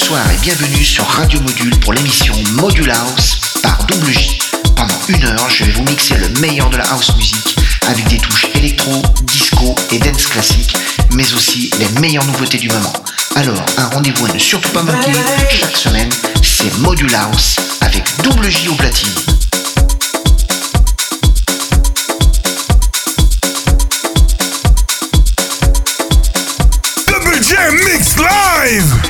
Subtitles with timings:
[0.00, 4.38] bonsoir et bienvenue sur Radio Module pour l'émission Module House par Double J.
[4.76, 7.58] Pendant une heure, je vais vous mixer le meilleur de la house music
[7.88, 10.76] avec des touches électro, disco et dance classique,
[11.14, 12.92] mais aussi les meilleures nouveautés du moment.
[13.34, 15.10] Alors, un rendez-vous à ne surtout pas manquer
[15.50, 16.10] chaque semaine,
[16.42, 19.10] c'est Module House avec Double J au platine.
[27.72, 29.07] Mix Live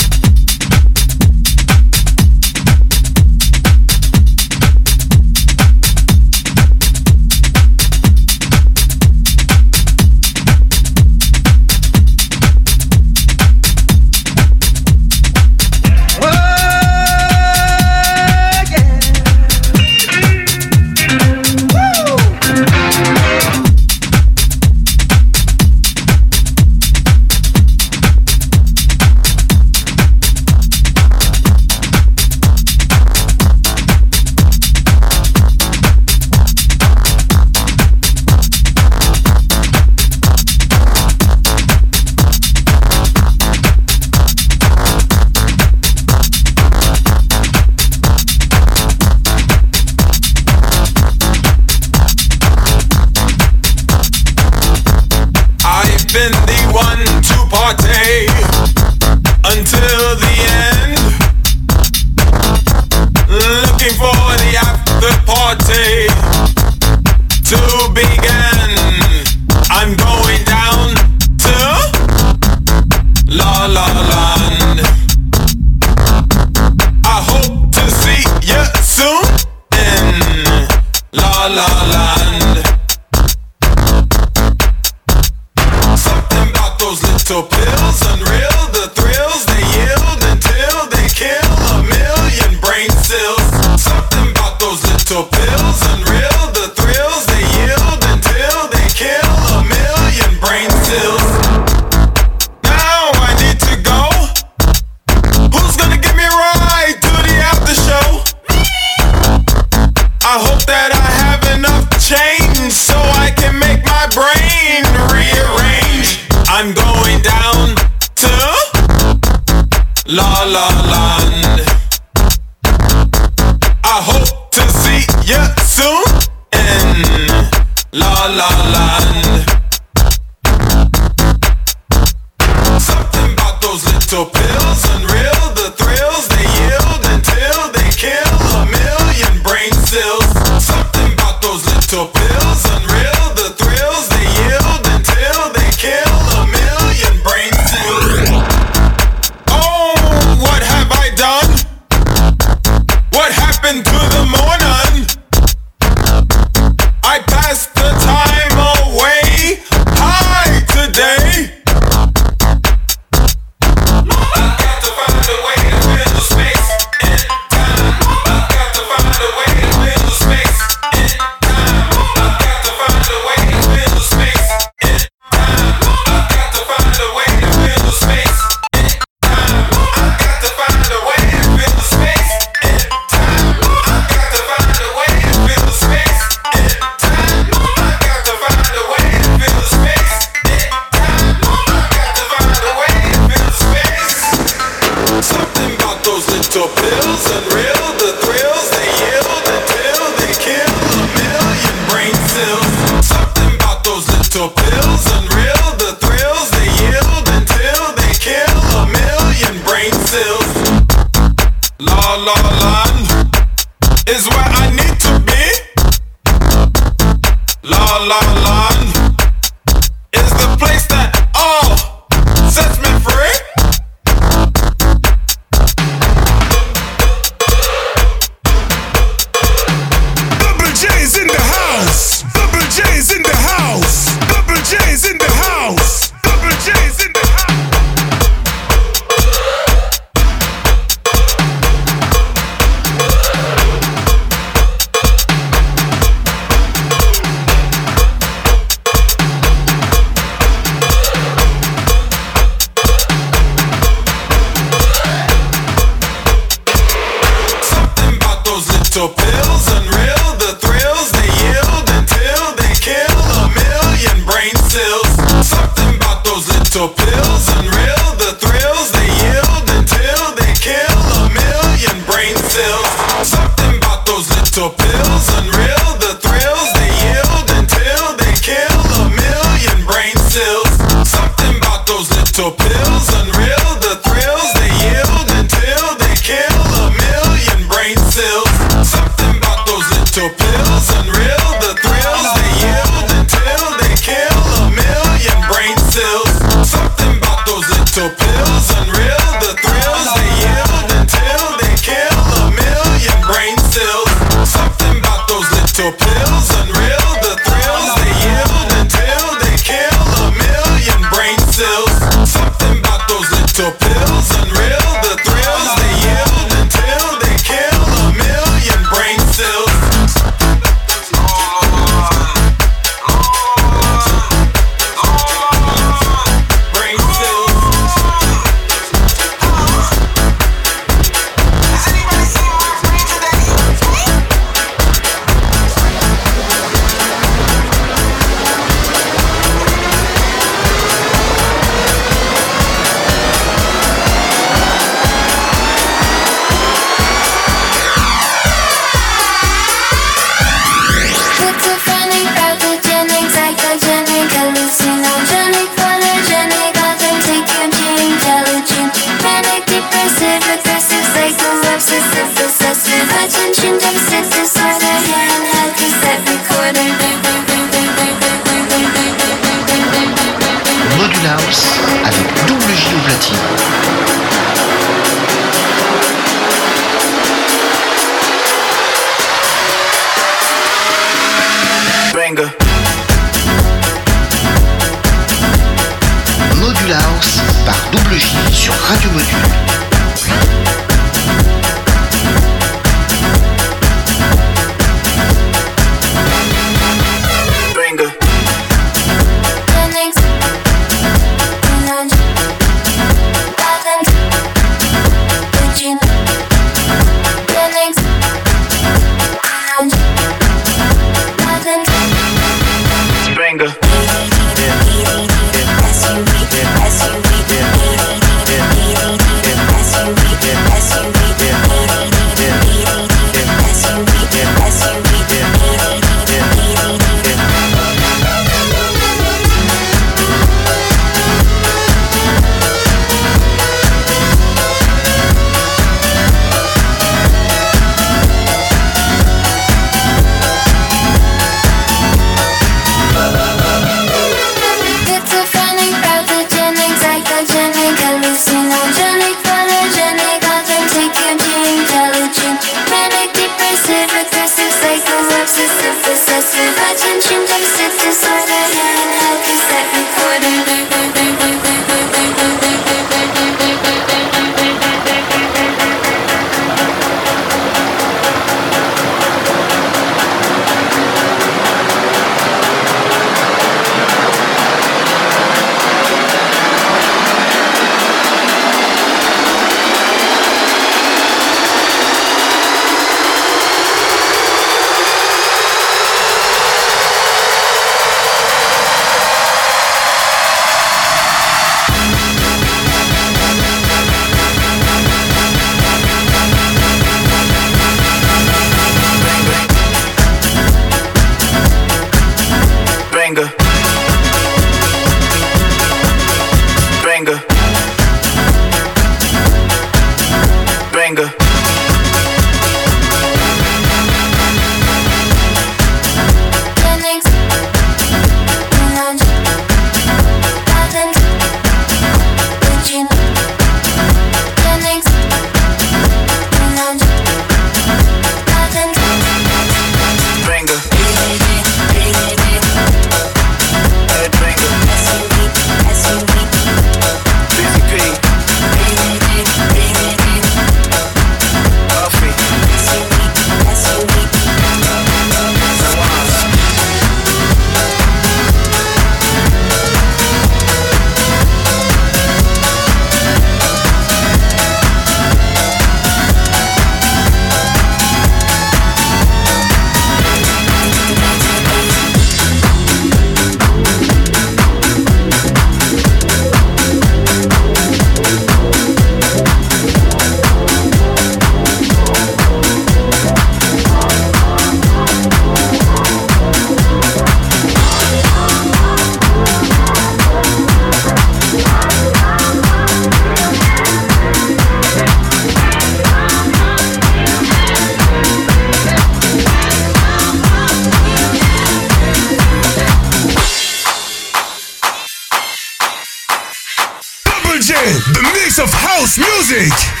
[599.61, 600.00] music.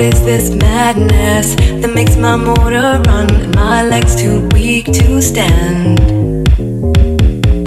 [0.00, 5.20] What is this madness that makes my motor run and my legs too weak to
[5.20, 6.00] stand?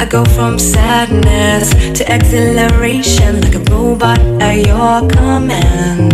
[0.02, 1.70] I go from sadness
[2.00, 6.10] to exhilaration like a robot at your command.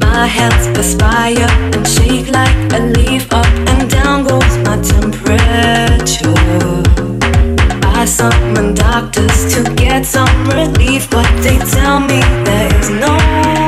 [0.00, 3.26] My hands perspire and shake like a leaf.
[3.32, 6.38] Up and down goes my temperature.
[7.82, 13.67] I summon doctors to get some relief, but they tell me there is no.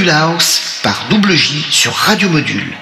[0.00, 2.74] Module House par Double J sur Radio Module.